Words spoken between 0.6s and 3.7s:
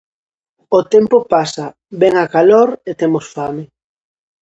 O tempo pasa, vén a calor e temos fame.